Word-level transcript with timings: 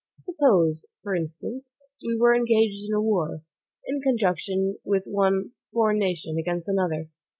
Suppose, 0.19 0.87
for 1.03 1.13
instance, 1.13 1.73
we 2.03 2.17
were 2.17 2.33
engaged 2.33 2.89
in 2.89 2.95
a 2.95 2.99
war, 2.99 3.43
in 3.85 4.01
conjunction 4.01 4.79
with 4.83 5.05
one 5.05 5.51
foreign 5.71 5.99
nation, 5.99 6.37
against 6.39 6.67
another. 6.67 7.11